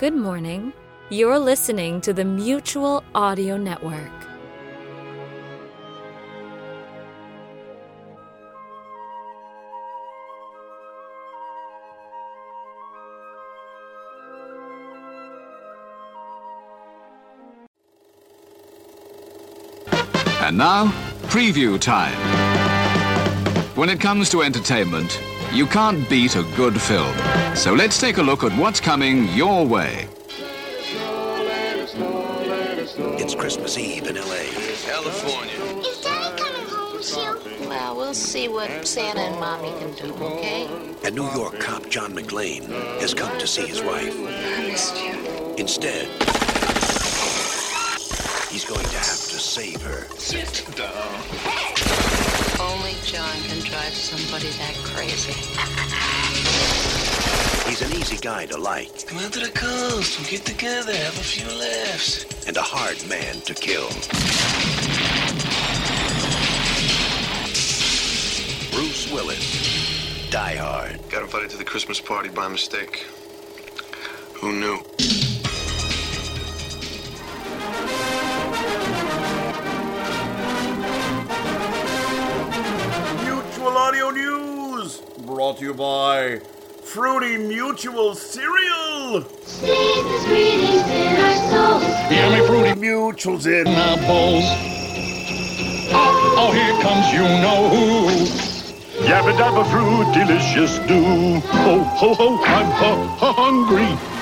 Good 0.00 0.16
morning. 0.16 0.72
You're 1.10 1.38
listening 1.38 2.00
to 2.00 2.14
the 2.14 2.24
Mutual 2.24 3.04
Audio 3.14 3.58
Network. 3.58 4.10
And 20.40 20.56
now, 20.56 20.86
preview 21.28 21.78
time. 21.78 22.16
When 23.76 23.90
it 23.90 24.00
comes 24.00 24.30
to 24.30 24.40
entertainment, 24.40 25.20
you 25.52 25.66
can't 25.66 26.08
beat 26.08 26.36
a 26.36 26.42
good 26.56 26.80
film. 26.80 27.14
So 27.56 27.74
let's 27.74 27.98
take 27.98 28.18
a 28.18 28.22
look 28.22 28.44
at 28.44 28.56
what's 28.56 28.80
coming 28.80 29.28
your 29.28 29.66
way. 29.66 30.08
It's 33.18 33.34
Christmas 33.34 33.76
Eve 33.76 34.06
in 34.06 34.16
L.A. 34.16 34.46
California. 34.84 35.52
Is 35.80 36.00
Daddy 36.00 36.42
coming 36.42 36.66
home 36.68 37.02
soon? 37.02 37.68
Well, 37.68 37.96
we'll 37.96 38.14
see 38.14 38.48
what 38.48 38.86
Santa 38.86 39.20
and 39.20 39.40
Mommy 39.40 39.70
can 39.78 39.92
do, 39.94 40.14
okay? 40.24 40.68
A 41.04 41.10
New 41.10 41.30
York 41.32 41.58
cop 41.58 41.88
John 41.88 42.12
McClane, 42.14 42.66
has 43.00 43.14
come 43.14 43.36
to 43.38 43.46
see 43.46 43.66
his 43.66 43.82
wife. 43.82 44.14
I 44.16 44.68
missed 44.68 44.96
you. 44.96 45.54
Instead, 45.56 46.06
he's 48.50 48.64
going 48.64 48.84
to 48.86 48.96
have 48.96 49.20
to 49.28 49.38
save 49.38 49.82
her. 49.82 50.06
Sit 50.16 50.64
down. 50.76 52.29
Only 52.60 52.94
John 53.04 53.36
can 53.48 53.60
drive 53.60 53.94
somebody 53.94 54.48
that 54.60 54.74
crazy. 54.84 55.32
He's 57.68 57.82
an 57.82 57.92
easy 58.00 58.16
guy 58.18 58.46
to 58.46 58.58
like 58.58 59.06
Come 59.06 59.18
out 59.18 59.32
to 59.32 59.40
the 59.40 59.50
coast. 59.52 60.18
We'll 60.20 60.28
get 60.28 60.44
together, 60.44 60.92
have 60.92 61.16
a 61.16 61.22
few 61.22 61.46
laughs. 61.58 62.26
and 62.46 62.56
a 62.56 62.62
hard 62.62 62.98
man 63.08 63.40
to 63.42 63.54
kill. 63.54 63.88
Bruce 68.72 69.10
Willis. 69.12 70.30
Die 70.30 70.56
Hard. 70.56 70.98
Got 71.10 71.22
invited 71.22 71.50
to 71.50 71.56
the 71.56 71.64
Christmas 71.64 72.00
party 72.00 72.28
by 72.28 72.48
mistake. 72.48 73.06
Who 74.34 74.52
knew? 74.52 74.78
Mutual 83.70 83.86
Audio 83.86 84.10
News, 84.10 85.00
brought 85.18 85.58
to 85.58 85.64
you 85.64 85.74
by 85.74 86.40
Fruity 86.82 87.36
Mutual 87.38 88.16
Cereal. 88.16 89.22
Season's 89.44 90.24
greetings 90.24 90.82
in 90.88 91.16
our 91.16 91.80
souls. 91.80 91.84
Yummy 92.10 92.46
Fruity 92.48 92.80
Mutuals 92.80 93.46
in 93.46 93.68
our 93.68 93.96
bowls. 94.08 94.44
Oh, 95.92 96.34
oh, 96.36 96.50
here 96.50 96.82
comes 96.82 97.12
you 97.12 97.22
know 97.22 97.68
who. 97.70 98.26
Yabba 99.06 99.36
dabba 99.38 99.64
fruit, 99.70 100.12
delicious 100.14 100.78
do. 100.88 101.38
Ho, 101.40 101.84
ho, 101.84 102.14
ho, 102.14 102.42
I'm 102.44 102.66
hu- 102.72 103.32
hungry. 103.32 104.19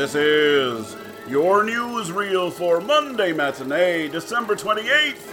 This 0.00 0.14
is 0.14 0.96
your 1.28 1.62
newsreel 1.62 2.50
for 2.50 2.80
Monday 2.80 3.34
matinee, 3.34 4.08
December 4.08 4.56
28th. 4.56 5.28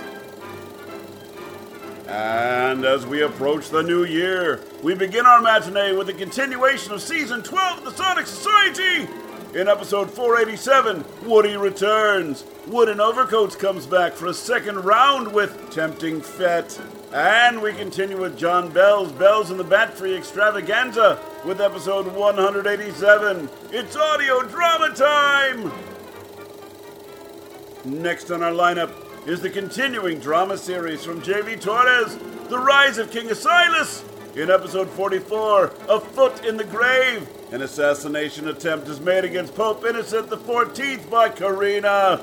And 2.05 2.83
as 2.83 3.06
we 3.06 3.22
approach 3.22 3.69
the 3.69 3.81
new 3.81 4.03
year, 4.03 4.59
we 4.83 4.94
begin 4.94 5.25
our 5.25 5.41
matinee 5.41 5.94
with 5.94 6.09
a 6.09 6.13
continuation 6.13 6.91
of 6.91 7.01
season 7.01 7.44
12 7.44 7.77
of 7.77 7.85
the 7.85 7.91
Sonic 7.91 8.27
Society. 8.27 9.07
In 9.53 9.69
episode 9.69 10.12
487, 10.12 11.06
Woody 11.24 11.56
returns. 11.56 12.44
Wooden 12.68 13.00
Overcoats 13.00 13.56
comes 13.56 13.85
back 13.85 14.13
for 14.13 14.28
a 14.28 14.34
second 14.34 14.84
round 14.84 15.34
with 15.34 15.72
Tempting 15.72 16.22
Fete. 16.22 16.80
And 17.13 17.62
we 17.62 17.74
continue 17.74 18.19
with 18.19 18.38
John 18.38 18.69
Bell's 18.72 19.12
Bells 19.13 19.50
in 19.50 19.57
the 19.57 19.63
Batfry 19.63 20.18
Extravaganza 20.18 21.18
with 21.46 21.62
episode 21.62 22.07
187. 22.13 23.50
It's 23.72 23.96
audio 23.96 24.41
drama 24.44 24.94
time! 24.94 25.72
Next 27.86 28.30
on 28.31 28.44
our 28.44 28.52
lineup 28.52 28.91
is 29.25 29.40
the 29.40 29.50
continuing 29.50 30.19
drama 30.19 30.57
series 30.57 31.06
from 31.06 31.22
J.V. 31.22 31.56
Torres, 31.56 32.18
The 32.50 32.59
Rise 32.59 32.97
of 32.97 33.12
King 33.12 33.28
Asilas. 33.28 34.03
In 34.35 34.51
episode 34.51 34.89
44, 34.89 35.73
A 35.89 35.99
Foot 35.99 36.45
in 36.45 36.57
the 36.57 36.63
Grave, 36.63 37.27
an 37.51 37.63
assassination 37.63 38.47
attempt 38.49 38.88
is 38.88 38.99
made 38.99 39.23
against 39.23 39.55
Pope 39.55 39.83
Innocent 39.83 40.29
XIV 40.29 41.09
by 41.09 41.29
Karina. 41.29 42.21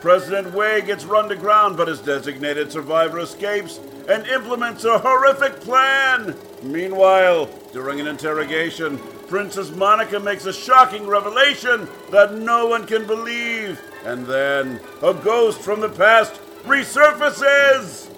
President 0.00 0.54
Wei 0.54 0.80
gets 0.80 1.04
run 1.04 1.28
to 1.28 1.36
ground, 1.36 1.76
but 1.76 1.88
his 1.88 2.00
designated 2.00 2.72
survivor 2.72 3.18
escapes 3.18 3.78
and 4.08 4.26
implements 4.26 4.84
a 4.84 4.98
horrific 4.98 5.60
plan. 5.60 6.34
Meanwhile, 6.62 7.50
during 7.74 8.00
an 8.00 8.06
interrogation, 8.06 8.98
Princess 9.28 9.70
Monica 9.70 10.18
makes 10.18 10.46
a 10.46 10.52
shocking 10.54 11.06
revelation 11.06 11.86
that 12.10 12.34
no 12.34 12.66
one 12.66 12.86
can 12.86 13.06
believe. 13.06 13.78
And 14.04 14.24
then, 14.24 14.80
a 15.02 15.12
ghost 15.12 15.60
from 15.60 15.80
the 15.80 15.90
past 15.90 16.40
resurfaces! 16.64 18.10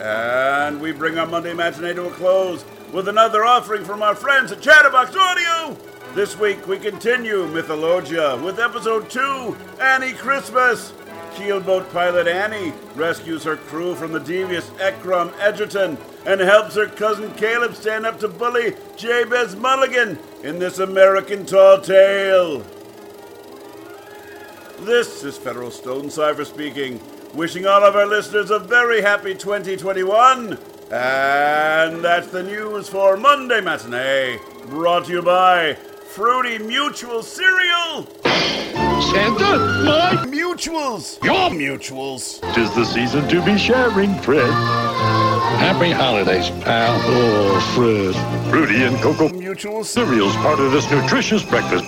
And 0.00 0.80
we 0.80 0.92
bring 0.92 1.18
our 1.18 1.26
Monday 1.26 1.54
matinee 1.54 1.94
to 1.94 2.06
a 2.06 2.10
close 2.10 2.64
with 2.92 3.08
another 3.08 3.44
offering 3.44 3.84
from 3.84 4.02
our 4.02 4.14
friends 4.14 4.50
at 4.50 4.60
Chatterbox 4.60 5.14
Audio. 5.16 5.76
This 6.14 6.38
week 6.38 6.66
we 6.66 6.78
continue 6.78 7.46
Mythologia 7.46 8.36
with 8.42 8.58
episode 8.58 9.08
2 9.08 9.56
Annie 9.80 10.12
Christmas. 10.12 10.92
Keelboat 11.34 11.90
pilot 11.92 12.28
Annie 12.28 12.72
rescues 12.94 13.42
her 13.44 13.56
crew 13.56 13.94
from 13.94 14.12
the 14.12 14.20
devious 14.20 14.68
Ekram 14.78 15.32
Edgerton 15.40 15.98
and 16.26 16.40
helps 16.40 16.76
her 16.76 16.86
cousin 16.86 17.32
Caleb 17.34 17.74
stand 17.74 18.06
up 18.06 18.20
to 18.20 18.28
bully 18.28 18.74
Jabez 18.96 19.56
Mulligan 19.56 20.18
in 20.42 20.58
this 20.58 20.78
American 20.78 21.44
tall 21.44 21.80
tale. 21.80 22.64
This 24.80 25.24
is 25.24 25.38
Federal 25.38 25.70
Stone 25.70 26.10
Cipher 26.10 26.44
speaking, 26.44 27.00
wishing 27.34 27.66
all 27.66 27.82
of 27.84 27.96
our 27.96 28.06
listeners 28.06 28.50
a 28.50 28.58
very 28.58 29.02
happy 29.02 29.34
2021. 29.34 30.58
And 30.90 32.04
that's 32.04 32.28
the 32.28 32.42
news 32.42 32.88
for 32.88 33.16
Monday 33.16 33.60
Matinee, 33.60 34.38
brought 34.66 35.06
to 35.06 35.12
you 35.12 35.22
by 35.22 35.74
Fruity 35.74 36.58
Mutual 36.58 37.22
Cereal. 37.22 38.06
Santa, 39.12 39.58
my 39.84 40.24
Mutuals! 40.26 41.22
Your 41.24 41.50
mutuals! 41.50 42.40
Tis 42.54 42.72
the 42.74 42.84
season 42.84 43.28
to 43.28 43.44
be 43.44 43.58
sharing, 43.58 44.14
Fred. 44.20 44.50
Happy 45.58 45.90
holidays, 45.90 46.50
pal. 46.62 46.96
Oh, 47.04 47.60
Fred. 47.74 48.50
Fruity 48.50 48.84
and 48.84 48.96
Cocoa 48.98 49.28
Mutual 49.30 49.82
cereal's 49.84 50.36
part 50.36 50.60
of 50.60 50.70
this 50.72 50.88
nutritious 50.90 51.42
breakfast. 51.42 51.84